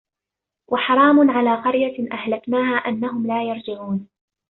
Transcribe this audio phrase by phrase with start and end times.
[0.71, 4.07] وَحَرَامٌ عَلَى قَرْيَةٍ أَهْلَكْنَاهَا أَنَّهُمْ لَا يَرْجِعُونَ